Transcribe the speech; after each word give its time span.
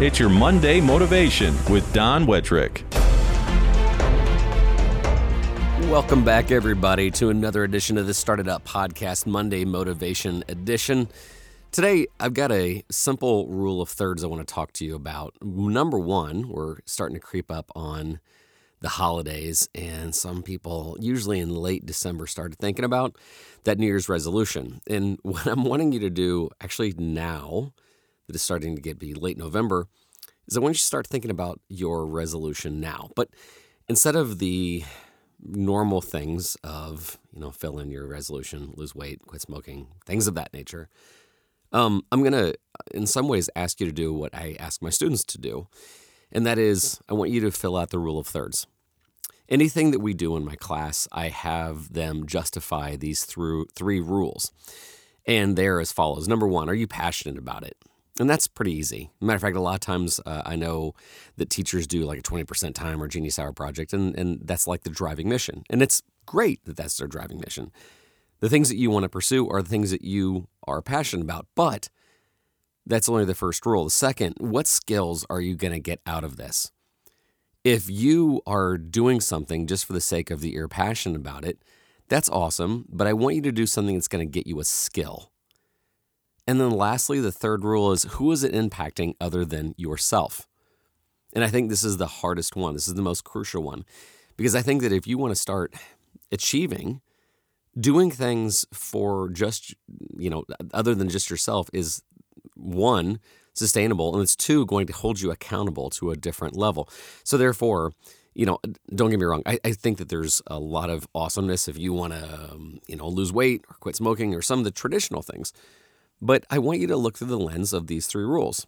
It's 0.00 0.18
your 0.18 0.28
Monday 0.28 0.80
Motivation 0.80 1.54
with 1.70 1.90
Don 1.92 2.26
Wettrick. 2.26 2.82
Welcome 5.88 6.24
back, 6.24 6.50
everybody, 6.50 7.12
to 7.12 7.30
another 7.30 7.62
edition 7.62 7.96
of 7.96 8.08
the 8.08 8.12
Started 8.12 8.48
Up 8.48 8.64
Podcast 8.64 9.24
Monday 9.24 9.64
Motivation 9.64 10.42
Edition. 10.48 11.06
Today, 11.70 12.08
I've 12.18 12.34
got 12.34 12.50
a 12.50 12.82
simple 12.90 13.46
rule 13.46 13.80
of 13.80 13.88
thirds 13.88 14.24
I 14.24 14.26
want 14.26 14.44
to 14.44 14.52
talk 14.52 14.72
to 14.72 14.84
you 14.84 14.96
about. 14.96 15.36
Number 15.40 16.00
one, 16.00 16.48
we're 16.48 16.78
starting 16.86 17.14
to 17.14 17.20
creep 17.20 17.52
up 17.52 17.70
on 17.76 18.18
the 18.80 18.88
holidays, 18.88 19.68
and 19.76 20.12
some 20.12 20.42
people, 20.42 20.96
usually 20.98 21.38
in 21.38 21.54
late 21.54 21.86
December, 21.86 22.26
started 22.26 22.58
thinking 22.58 22.84
about 22.84 23.14
that 23.62 23.78
New 23.78 23.86
Year's 23.86 24.08
resolution. 24.08 24.80
And 24.88 25.20
what 25.22 25.46
I'm 25.46 25.62
wanting 25.62 25.92
you 25.92 26.00
to 26.00 26.10
do, 26.10 26.50
actually 26.60 26.94
now, 26.98 27.72
that 28.26 28.36
is 28.36 28.42
starting 28.42 28.74
to 28.76 28.82
get 28.82 28.98
be 28.98 29.14
late 29.14 29.38
November, 29.38 29.86
is 30.46 30.54
that 30.54 30.60
want 30.60 30.74
you 30.74 30.78
start 30.78 31.06
thinking 31.06 31.30
about 31.30 31.60
your 31.68 32.06
resolution 32.06 32.80
now. 32.80 33.10
But 33.16 33.28
instead 33.88 34.16
of 34.16 34.38
the 34.38 34.84
normal 35.42 36.00
things 36.00 36.56
of, 36.64 37.18
you 37.32 37.40
know, 37.40 37.50
fill 37.50 37.78
in 37.78 37.90
your 37.90 38.06
resolution, 38.06 38.72
lose 38.76 38.94
weight, 38.94 39.20
quit 39.26 39.42
smoking, 39.42 39.88
things 40.06 40.26
of 40.26 40.34
that 40.34 40.52
nature, 40.52 40.88
um, 41.72 42.02
I'm 42.12 42.20
going 42.20 42.32
to, 42.32 42.54
in 42.92 43.06
some 43.06 43.26
ways, 43.26 43.50
ask 43.56 43.80
you 43.80 43.86
to 43.86 43.92
do 43.92 44.12
what 44.12 44.34
I 44.34 44.56
ask 44.58 44.80
my 44.80 44.90
students 44.90 45.24
to 45.24 45.38
do. 45.38 45.66
And 46.30 46.46
that 46.46 46.58
is, 46.58 47.00
I 47.08 47.14
want 47.14 47.30
you 47.30 47.40
to 47.42 47.50
fill 47.50 47.76
out 47.76 47.90
the 47.90 47.98
rule 47.98 48.18
of 48.18 48.26
thirds. 48.26 48.66
Anything 49.48 49.90
that 49.90 50.00
we 50.00 50.14
do 50.14 50.36
in 50.36 50.44
my 50.44 50.56
class, 50.56 51.06
I 51.12 51.28
have 51.28 51.92
them 51.92 52.26
justify 52.26 52.96
these 52.96 53.24
through 53.24 53.66
three 53.74 54.00
rules. 54.00 54.52
And 55.26 55.56
they're 55.56 55.80
as 55.80 55.92
follows. 55.92 56.28
Number 56.28 56.46
one, 56.46 56.68
are 56.68 56.74
you 56.74 56.86
passionate 56.86 57.38
about 57.38 57.64
it? 57.64 57.76
And 58.20 58.30
that's 58.30 58.46
pretty 58.46 58.72
easy. 58.72 59.10
Matter 59.20 59.36
of 59.36 59.42
fact, 59.42 59.56
a 59.56 59.60
lot 59.60 59.74
of 59.74 59.80
times 59.80 60.20
uh, 60.24 60.42
I 60.44 60.54
know 60.54 60.94
that 61.36 61.50
teachers 61.50 61.86
do 61.86 62.04
like 62.04 62.18
a 62.18 62.22
20% 62.22 62.74
time 62.74 63.02
or 63.02 63.08
Genius 63.08 63.38
Hour 63.38 63.52
project, 63.52 63.92
and, 63.92 64.16
and 64.16 64.40
that's 64.44 64.68
like 64.68 64.84
the 64.84 64.90
driving 64.90 65.28
mission. 65.28 65.64
And 65.68 65.82
it's 65.82 66.02
great 66.24 66.64
that 66.64 66.76
that's 66.76 66.96
their 66.96 67.08
driving 67.08 67.40
mission. 67.40 67.72
The 68.38 68.48
things 68.48 68.68
that 68.68 68.76
you 68.76 68.90
want 68.90 69.02
to 69.02 69.08
pursue 69.08 69.48
are 69.48 69.62
the 69.62 69.68
things 69.68 69.90
that 69.90 70.04
you 70.04 70.46
are 70.64 70.80
passionate 70.80 71.24
about, 71.24 71.46
but 71.56 71.88
that's 72.86 73.08
only 73.08 73.24
the 73.24 73.34
first 73.34 73.64
rule. 73.66 73.84
The 73.84 73.90
second, 73.90 74.36
what 74.38 74.66
skills 74.66 75.26
are 75.28 75.40
you 75.40 75.56
going 75.56 75.72
to 75.72 75.80
get 75.80 76.00
out 76.06 76.22
of 76.24 76.36
this? 76.36 76.70
If 77.64 77.88
you 77.88 78.42
are 78.46 78.76
doing 78.76 79.20
something 79.20 79.66
just 79.66 79.86
for 79.86 79.94
the 79.94 80.00
sake 80.00 80.30
of 80.30 80.40
the 80.40 80.50
you're 80.50 80.68
passionate 80.68 81.16
about 81.16 81.44
it, 81.44 81.62
that's 82.08 82.28
awesome, 82.28 82.84
but 82.90 83.06
I 83.06 83.14
want 83.14 83.36
you 83.36 83.42
to 83.42 83.52
do 83.52 83.64
something 83.64 83.94
that's 83.94 84.08
going 84.08 84.26
to 84.26 84.30
get 84.30 84.46
you 84.46 84.60
a 84.60 84.64
skill. 84.64 85.30
And 86.46 86.60
then 86.60 86.70
lastly, 86.70 87.20
the 87.20 87.32
third 87.32 87.64
rule 87.64 87.92
is 87.92 88.04
who 88.04 88.30
is 88.32 88.44
it 88.44 88.52
impacting 88.52 89.14
other 89.20 89.44
than 89.44 89.74
yourself? 89.76 90.46
And 91.32 91.42
I 91.42 91.48
think 91.48 91.68
this 91.68 91.84
is 91.84 91.96
the 91.96 92.06
hardest 92.06 92.54
one. 92.54 92.74
This 92.74 92.86
is 92.86 92.94
the 92.94 93.02
most 93.02 93.24
crucial 93.24 93.62
one. 93.62 93.84
Because 94.36 94.54
I 94.54 94.62
think 94.62 94.82
that 94.82 94.92
if 94.92 95.06
you 95.06 95.18
want 95.18 95.32
to 95.32 95.40
start 95.40 95.74
achieving, 96.30 97.00
doing 97.78 98.10
things 98.10 98.66
for 98.72 99.28
just, 99.30 99.74
you 100.16 100.30
know, 100.30 100.44
other 100.72 100.94
than 100.94 101.08
just 101.08 101.30
yourself 101.30 101.68
is 101.72 102.02
one, 102.54 103.20
sustainable, 103.54 104.12
and 104.14 104.22
it's 104.22 104.36
two, 104.36 104.66
going 104.66 104.86
to 104.86 104.92
hold 104.92 105.20
you 105.20 105.30
accountable 105.30 105.90
to 105.90 106.10
a 106.10 106.16
different 106.16 106.56
level. 106.56 106.88
So 107.24 107.36
therefore, 107.36 107.92
you 108.34 108.46
know, 108.46 108.58
don't 108.94 109.10
get 109.10 109.20
me 109.20 109.26
wrong. 109.26 109.42
I, 109.46 109.58
I 109.64 109.72
think 109.72 109.98
that 109.98 110.08
there's 110.08 110.42
a 110.48 110.58
lot 110.58 110.90
of 110.90 111.06
awesomeness 111.14 111.68
if 111.68 111.78
you 111.78 111.92
want 111.92 112.12
to, 112.12 112.50
um, 112.52 112.80
you 112.86 112.96
know, 112.96 113.08
lose 113.08 113.32
weight 113.32 113.64
or 113.70 113.76
quit 113.78 113.96
smoking 113.96 114.34
or 114.34 114.42
some 114.42 114.58
of 114.58 114.64
the 114.64 114.72
traditional 114.72 115.22
things. 115.22 115.52
But 116.24 116.46
I 116.48 116.58
want 116.58 116.80
you 116.80 116.86
to 116.86 116.96
look 116.96 117.18
through 117.18 117.28
the 117.28 117.38
lens 117.38 117.74
of 117.74 117.86
these 117.86 118.06
three 118.06 118.24
rules. 118.24 118.66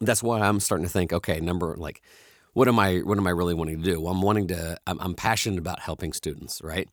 That's 0.00 0.22
why 0.22 0.40
I'm 0.40 0.60
starting 0.60 0.86
to 0.86 0.92
think, 0.92 1.14
okay, 1.14 1.40
number 1.40 1.74
like, 1.78 2.02
what 2.52 2.68
am 2.68 2.78
I 2.78 2.98
what 2.98 3.16
am 3.16 3.26
I 3.26 3.30
really 3.30 3.54
wanting 3.54 3.82
to 3.82 3.90
do? 3.90 4.00
Well, 4.00 4.12
I'm 4.12 4.20
wanting 4.20 4.48
to 4.48 4.76
I'm, 4.86 5.00
I'm 5.00 5.14
passionate 5.14 5.58
about 5.58 5.80
helping 5.80 6.12
students, 6.12 6.60
right? 6.62 6.86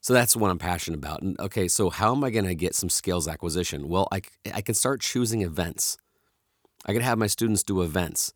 So 0.00 0.14
that's 0.14 0.34
what 0.34 0.50
I'm 0.50 0.58
passionate 0.58 0.96
about. 0.96 1.20
And 1.20 1.38
okay, 1.38 1.68
so 1.68 1.90
how 1.90 2.14
am 2.14 2.24
I 2.24 2.30
going 2.30 2.46
to 2.46 2.54
get 2.54 2.74
some 2.74 2.88
skills 2.88 3.28
acquisition? 3.28 3.88
Well, 3.88 4.08
I, 4.12 4.22
I 4.54 4.62
can 4.62 4.74
start 4.74 5.00
choosing 5.00 5.42
events. 5.42 5.98
I 6.86 6.92
can 6.92 7.02
have 7.02 7.18
my 7.18 7.26
students 7.26 7.62
do 7.62 7.82
events. 7.82 8.32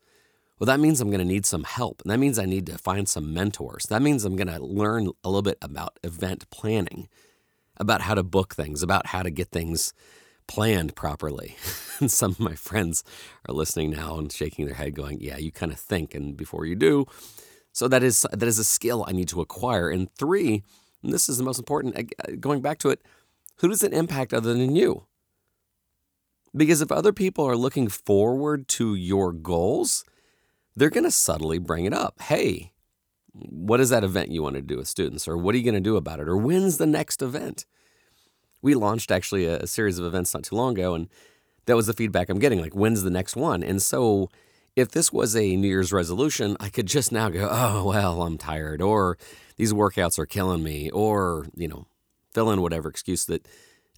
Well, 0.59 0.65
that 0.67 0.79
means 0.79 1.01
I'm 1.01 1.09
going 1.09 1.25
to 1.25 1.25
need 1.25 1.45
some 1.45 1.63
help. 1.63 2.01
And 2.03 2.11
that 2.11 2.19
means 2.19 2.37
I 2.37 2.45
need 2.45 2.67
to 2.67 2.77
find 2.77 3.07
some 3.09 3.33
mentors. 3.33 3.85
That 3.85 4.01
means 4.01 4.25
I'm 4.25 4.35
going 4.35 4.47
to 4.47 4.63
learn 4.63 5.07
a 5.23 5.29
little 5.29 5.41
bit 5.41 5.57
about 5.61 5.97
event 6.03 6.47
planning, 6.51 7.07
about 7.77 8.01
how 8.01 8.13
to 8.13 8.23
book 8.23 8.53
things, 8.53 8.83
about 8.83 9.07
how 9.07 9.23
to 9.23 9.31
get 9.31 9.49
things 9.49 9.93
planned 10.47 10.95
properly. 10.95 11.55
and 11.99 12.11
some 12.11 12.31
of 12.31 12.39
my 12.39 12.55
friends 12.55 13.03
are 13.47 13.53
listening 13.53 13.91
now 13.91 14.17
and 14.17 14.31
shaking 14.31 14.65
their 14.65 14.75
head 14.75 14.95
going, 14.95 15.19
"Yeah, 15.21 15.37
you 15.37 15.51
kind 15.51 15.71
of 15.71 15.79
think 15.79 16.15
and 16.15 16.35
before 16.35 16.65
you 16.65 16.75
do." 16.75 17.05
So 17.73 17.87
that 17.87 18.03
is 18.03 18.25
that 18.31 18.47
is 18.47 18.59
a 18.59 18.63
skill 18.63 19.05
I 19.07 19.13
need 19.13 19.29
to 19.29 19.41
acquire. 19.41 19.89
And 19.89 20.13
3, 20.15 20.63
and 21.03 21.13
this 21.13 21.29
is 21.29 21.37
the 21.37 21.43
most 21.43 21.59
important, 21.59 21.97
uh, 21.97 22.31
going 22.39 22.61
back 22.61 22.77
to 22.79 22.89
it, 22.89 23.01
who 23.57 23.69
does 23.69 23.83
it 23.83 23.93
impact 23.93 24.33
other 24.33 24.53
than 24.53 24.75
you? 24.75 25.05
Because 26.55 26.81
if 26.81 26.91
other 26.91 27.13
people 27.13 27.45
are 27.45 27.55
looking 27.55 27.87
forward 27.87 28.67
to 28.69 28.93
your 28.93 29.31
goals, 29.31 30.03
they're 30.75 30.89
going 30.89 31.05
to 31.05 31.11
subtly 31.11 31.59
bring 31.59 31.85
it 31.85 31.93
up. 31.93 32.21
Hey, 32.21 32.73
what 33.33 33.79
is 33.79 33.89
that 33.89 34.03
event 34.03 34.31
you 34.31 34.43
want 34.43 34.55
to 34.55 34.61
do 34.61 34.77
with 34.77 34.87
students? 34.87 35.27
Or 35.27 35.37
what 35.37 35.55
are 35.55 35.57
you 35.57 35.63
going 35.63 35.75
to 35.75 35.79
do 35.79 35.95
about 35.95 36.19
it? 36.19 36.27
Or 36.27 36.35
when's 36.35 36.77
the 36.77 36.85
next 36.85 37.21
event? 37.21 37.65
We 38.61 38.75
launched 38.75 39.11
actually 39.11 39.45
a, 39.45 39.59
a 39.59 39.67
series 39.67 39.99
of 39.99 40.05
events 40.05 40.33
not 40.33 40.43
too 40.43 40.55
long 40.55 40.77
ago, 40.77 40.93
and 40.93 41.09
that 41.65 41.75
was 41.75 41.87
the 41.87 41.93
feedback 41.93 42.29
I'm 42.29 42.39
getting 42.39 42.61
like, 42.61 42.73
when's 42.73 43.03
the 43.03 43.09
next 43.09 43.35
one? 43.35 43.63
And 43.63 43.81
so 43.81 44.29
if 44.75 44.91
this 44.91 45.11
was 45.11 45.35
a 45.35 45.55
New 45.55 45.67
Year's 45.67 45.91
resolution, 45.93 46.55
I 46.59 46.69
could 46.69 46.87
just 46.87 47.11
now 47.11 47.29
go, 47.29 47.47
oh, 47.51 47.85
well, 47.85 48.23
I'm 48.23 48.37
tired, 48.37 48.81
or 48.81 49.17
these 49.57 49.73
workouts 49.73 50.17
are 50.17 50.25
killing 50.25 50.63
me, 50.63 50.89
or, 50.91 51.47
you 51.55 51.67
know, 51.67 51.85
fill 52.33 52.51
in 52.51 52.61
whatever 52.61 52.89
excuse 52.89 53.25
that 53.25 53.47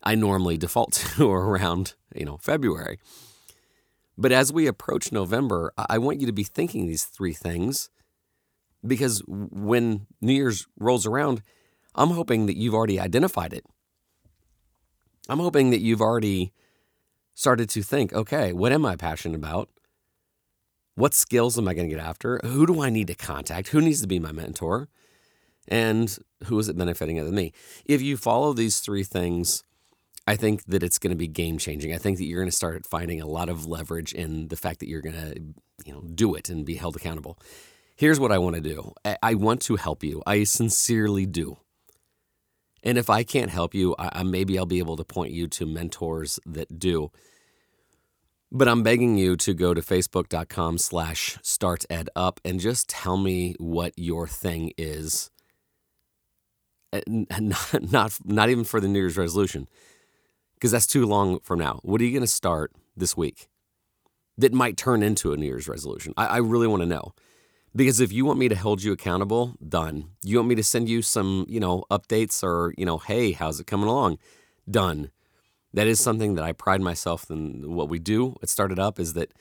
I 0.04 0.16
normally 0.16 0.58
default 0.58 0.94
to 1.18 1.32
around, 1.32 1.94
you 2.16 2.26
know, 2.26 2.38
February. 2.38 3.00
But 4.18 4.32
as 4.32 4.54
we 4.54 4.68
approach 4.68 5.12
November, 5.12 5.74
I 5.78 5.98
want 5.98 6.22
you 6.22 6.28
to 6.28 6.34
be 6.34 6.44
thinking 6.44 6.88
these 6.88 7.04
three 7.04 7.34
things 7.34 7.90
because 8.86 9.24
when 9.28 10.06
New 10.22 10.34
Year's 10.34 10.68
rolls 10.78 11.06
around, 11.06 11.42
I'm 11.96 12.12
hoping 12.12 12.46
that 12.48 12.58
you've 12.58 12.74
already 12.74 13.00
identified 13.00 13.54
it. 13.54 13.66
I'm 15.30 15.40
hoping 15.40 15.70
that 15.70 15.82
you've 15.82 16.02
already 16.02 16.52
started 17.34 17.70
to 17.70 17.82
think, 17.82 18.14
okay, 18.14 18.54
what 18.54 18.72
am 18.72 18.86
I 18.86 18.96
passionate 18.96 19.36
about? 19.36 19.70
What 20.96 21.14
skills 21.14 21.58
am 21.58 21.68
I 21.68 21.74
going 21.74 21.90
to 21.90 21.96
get 21.96 22.04
after? 22.04 22.40
Who 22.44 22.68
do 22.68 22.82
I 22.82 22.90
need 22.90 23.08
to 23.08 23.16
contact? 23.16 23.70
Who 23.70 23.82
needs 23.82 24.02
to 24.02 24.08
be 24.08 24.20
my 24.20 24.32
mentor? 24.32 24.90
And 25.68 26.16
who 26.46 26.60
is 26.60 26.70
it 26.70 26.78
benefiting 26.78 27.20
other 27.20 27.30
than 27.30 27.36
me? 27.36 27.54
If 27.86 28.02
you 28.02 28.18
follow 28.18 28.54
these 28.54 28.80
three 28.80 29.04
things, 29.04 29.64
I 30.28 30.36
think 30.36 30.66
that 30.66 30.84
it's 30.84 31.00
going 31.00 31.12
to 31.12 31.18
be 31.18 31.28
game 31.28 31.58
changing. 31.58 31.94
I 31.94 31.98
think 31.98 32.18
that 32.18 32.26
you're 32.26 32.42
going 32.42 32.50
to 32.50 32.56
start 32.56 32.86
finding 32.86 33.22
a 33.22 33.26
lot 33.26 33.50
of 33.50 33.66
leverage 33.66 34.14
in 34.14 34.50
the 34.50 34.56
fact 34.56 34.80
that 34.82 34.88
you're 34.88 35.02
going 35.02 35.16
to, 35.16 35.42
you 35.86 35.94
know, 35.94 36.02
do 36.02 36.36
it 36.36 36.50
and 36.50 36.66
be 36.66 36.76
held 36.76 36.96
accountable. 36.96 37.40
Here's 37.96 38.20
what 38.20 38.32
I 38.32 38.38
want 38.38 38.56
to 38.56 38.62
do. 38.62 38.94
I 39.22 39.36
want 39.36 39.62
to 39.64 39.78
help 39.78 40.04
you. 40.04 40.22
I 40.28 40.44
sincerely 40.44 41.26
do. 41.26 41.58
And 42.84 42.98
if 42.98 43.10
I 43.10 43.24
can't 43.24 43.50
help 43.50 43.74
you, 43.74 43.96
I, 43.98 44.24
maybe 44.24 44.60
I'll 44.60 44.66
be 44.66 44.80
able 44.80 44.98
to 44.98 45.06
point 45.06 45.32
you 45.32 45.48
to 45.48 45.66
mentors 45.66 46.40
that 46.46 46.78
do. 46.78 47.12
But 48.52 48.68
I'm 48.68 48.84
begging 48.84 49.18
you 49.18 49.36
to 49.38 49.54
go 49.54 49.74
to 49.74 49.82
facebook.com 49.82 50.78
slash 50.78 51.38
startedup 51.38 52.38
and 52.46 52.60
just 52.60 52.90
tell 52.90 53.18
me 53.18 53.56
what 53.58 53.94
your 53.96 54.28
thing 54.28 54.74
is. 54.78 55.32
Uh, 56.92 57.02
and 57.08 57.28
Not, 57.50 57.92
not, 57.92 58.18
not 58.24 58.50
even 58.50 58.64
for 58.66 58.80
the 58.80 58.88
New 58.88 59.00
Year's 59.00 59.18
resolution 59.18 59.68
because 60.64 60.72
that's 60.72 60.88
too 60.88 61.06
long 61.06 61.40
from 61.40 61.60
now. 61.60 61.80
What 61.84 62.00
are 62.00 62.06
you 62.06 62.12
going 62.12 62.22
to 62.22 62.28
start 62.28 62.72
this 62.96 63.18
week 63.18 63.50
that 64.38 64.54
might 64.54 64.78
turn 64.78 65.04
into 65.04 65.34
a 65.34 65.38
New 65.38 65.46
Year's 65.46 65.68
resolution? 65.68 66.14
I, 66.16 66.26
I 66.26 66.38
really 66.38 66.68
want 66.68 66.84
to 66.84 66.86
know. 66.88 67.14
Because 67.76 68.00
if 68.00 68.12
you 68.12 68.26
want 68.26 68.40
me 68.40 68.48
to 68.50 68.56
hold 68.56 68.84
you 68.84 68.92
accountable, 68.92 69.56
done. 69.68 70.10
You 70.24 70.38
want 70.38 70.50
me 70.50 70.56
to 70.56 70.64
send 70.64 70.90
you 70.90 71.02
some, 71.02 71.46
you 71.48 71.60
know, 71.60 71.86
updates 71.90 72.44
or, 72.44 72.74
you 72.78 72.86
know, 72.86 73.00
hey, 73.00 73.32
how's 73.32 73.60
it 73.60 73.68
coming 73.68 73.88
along? 73.88 74.20
Done. 74.70 75.10
That 75.74 75.88
is 75.88 76.00
something 76.00 76.36
that 76.36 76.44
I 76.44 76.52
pride 76.52 76.82
myself 76.82 77.32
in 77.32 77.74
what 77.74 77.90
we 77.90 77.98
do 77.98 78.36
It 78.44 78.50
Started 78.50 78.78
Up 78.78 79.00
is 79.00 79.14
that, 79.14 79.32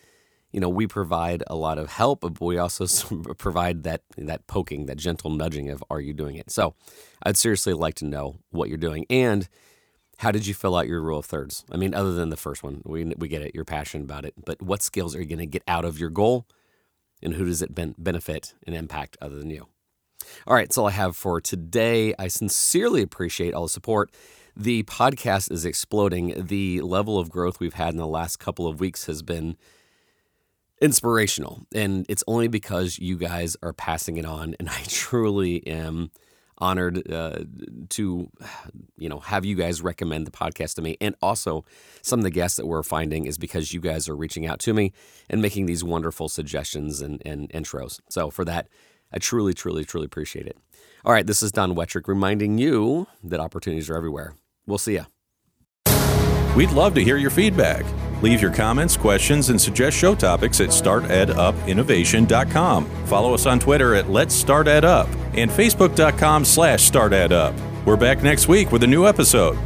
you 0.51 0.61
know, 0.61 0.71
we 0.71 0.87
provide 0.87 1.43
a 1.47 1.55
lot 1.55 1.77
of 1.77 1.91
help, 1.91 2.23
but 2.23 2.41
we 2.41 2.57
also 2.57 2.87
provide 3.39 3.83
that 3.83 4.03
that 4.17 4.47
poking, 4.47 4.87
that 4.87 4.97
gentle 4.97 5.31
nudging 5.31 5.69
of 5.69 5.85
are 5.91 6.01
you 6.01 6.15
doing 6.15 6.37
it? 6.37 6.51
So 6.51 6.75
I'd 7.23 7.37
seriously 7.37 7.75
like 7.75 7.95
to 7.97 8.07
know 8.07 8.37
what 8.51 8.71
you're 8.71 8.79
doing. 8.79 9.05
And 9.11 9.47
how 10.19 10.31
did 10.31 10.47
you 10.47 10.55
fill 10.55 10.77
out 10.77 10.89
your 10.89 11.03
rule 11.03 11.19
of 11.19 11.27
thirds? 11.27 11.65
I 11.71 11.77
mean, 11.77 11.95
other 11.95 12.13
than 12.13 12.31
the 12.31 12.37
first 12.37 12.63
one, 12.63 12.81
we, 12.85 13.05
we 13.05 13.29
get 13.29 13.43
it, 13.43 13.55
you're 13.55 13.65
passionate 13.65 14.05
about 14.05 14.25
it, 14.25 14.35
but 14.43 14.63
what 14.63 14.83
skills 14.83 15.15
are 15.15 15.21
you 15.21 15.27
going 15.27 15.39
to 15.39 15.47
get 15.47 15.65
out 15.69 15.85
of 15.85 15.99
your 15.99 16.11
goal 16.11 16.47
and 17.23 17.35
who 17.35 17.45
does 17.45 17.63
it 17.63 17.75
ben- 17.75 17.95
benefit 17.99 18.55
and 18.67 18.75
impact 18.75 19.17
other 19.21 19.37
than 19.37 19.51
you? 19.51 19.69
All 20.47 20.55
right, 20.55 20.67
that's 20.67 20.79
all 20.79 20.89
I 20.89 20.93
have 20.93 21.17
for 21.17 21.41
today. 21.41 22.15
I 22.19 22.29
sincerely 22.29 23.03
appreciate 23.03 23.55
all 23.55 23.65
the 23.65 23.69
support. 23.69 24.11
The 24.57 24.83
podcast 24.85 25.51
is 25.51 25.65
exploding. 25.65 26.47
The 26.47 26.81
level 26.83 27.19
of 27.19 27.31
growth 27.31 27.61
we've 27.61 27.75
had 27.75 27.91
in 27.91 27.97
the 27.97 28.07
last 28.07 28.39
couple 28.39 28.67
of 28.67 28.81
weeks 28.81 29.07
has 29.07 29.23
been 29.23 29.57
inspirational. 30.81 31.63
And 31.75 32.05
it's 32.09 32.25
only 32.27 32.49
because 32.49 32.99
you 32.99 33.17
guys 33.17 33.57
are 33.63 33.73
passing 33.73 34.17
it 34.17 34.25
on. 34.25 34.55
And 34.59 34.69
I 34.69 34.83
truly 34.89 35.67
am 35.67 36.11
honored 36.63 37.13
uh, 37.13 37.41
to 37.91 38.31
you 38.97 39.09
know 39.09 39.19
have 39.19 39.45
you 39.45 39.57
guys 39.57 39.83
recommend 39.83 40.25
the 40.27 40.31
podcast 40.31 40.77
to 40.77 40.83
me 40.83 40.97
and 41.01 41.17
also 41.21 41.65
some 42.03 42.21
of 42.21 42.23
the 42.23 42.31
guests 42.31 42.57
that 42.57 42.67
we're 42.67 42.85
finding 42.85 43.27
is 43.27 43.37
because 43.37 43.75
you 43.75 43.81
guys 43.81 44.09
are 44.09 44.15
reaching 44.15 44.47
out 44.47 44.61
to 44.61 44.73
me 44.73 44.93
and 45.29 45.43
making 45.43 45.67
these 45.67 45.83
wonderful 45.83 46.29
suggestions 46.29 47.03
and, 47.03 47.21
and 47.27 47.51
intros 47.51 47.99
so 48.09 48.31
for 48.31 48.45
that 48.45 48.69
i 49.13 49.19
truly 49.19 49.53
truly 49.53 49.85
truly 49.85 50.07
appreciate 50.07 50.47
it 50.47 50.57
all 51.05 51.13
right 51.13 51.27
this 51.27 51.43
is 51.43 51.51
don 51.51 51.75
Wettrick 51.75 52.07
reminding 52.07 52.59
you 52.59 53.09
that 53.25 53.41
opportunities 53.41 53.91
are 53.91 53.97
everywhere 53.97 54.37
we'll 54.67 54.79
see 54.79 54.95
ya. 54.95 55.07
We'd 56.57 56.71
love 56.71 56.95
to 56.95 57.03
hear 57.03 57.17
your 57.17 57.31
feedback. 57.31 57.85
Leave 58.23 58.41
your 58.43 58.53
comments, 58.53 58.97
questions, 58.97 59.49
and 59.49 59.61
suggest 59.61 59.97
show 59.97 60.15
topics 60.15 60.61
at 60.61 60.69
startedupinnovation.com. 60.69 62.85
Follow 63.07 63.35
us 63.35 63.47
on 63.47 63.59
Twitter 63.59 63.95
at 63.95 64.11
Let's 64.11 64.35
Start 64.35 64.69
Ed 64.69 64.85
Up 64.85 65.09
and 65.35 65.51
Facebook.com 65.51 66.45
slash 66.45 66.83
Start 66.83 67.13
Ed 67.13 67.33
Up. 67.33 67.55
We're 67.85 67.97
back 67.97 68.23
next 68.23 68.49
week 68.49 68.71
with 68.73 68.83
a 68.83 68.87
new 68.87 69.07
episode. 69.07 69.59